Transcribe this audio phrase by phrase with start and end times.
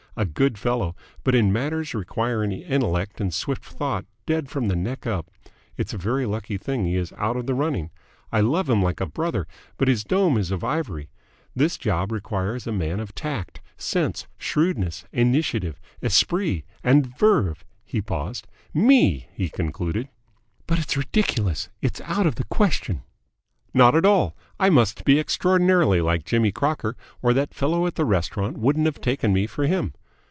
[0.17, 5.07] A good fellow, but in matters requiring intellect and swift thought dead from the neck
[5.07, 5.31] up.
[5.77, 7.91] It's a very lucky thing he is out of the running.
[8.29, 11.09] I love him like a brother, but his dome is of ivory.
[11.55, 18.47] This job requires a man of tact, sense, shrewdness, initiative, esprit, and verve." He paused.
[18.73, 20.09] "Me!" he concluded.
[20.67, 21.69] "But it's ridiculous!
[21.81, 23.03] It's out of the question!"
[23.73, 24.35] "Not at all.
[24.59, 28.99] I must be extraordinarily like Jimmy Crocker, or that fellow at the restaurant wouldn't have
[28.99, 29.93] taken me for him.